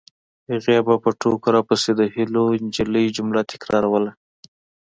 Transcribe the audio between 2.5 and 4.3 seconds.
نجلۍ جمله تکراروله